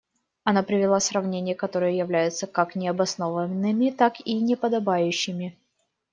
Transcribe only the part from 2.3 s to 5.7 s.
как необоснованными, так и неподобающими.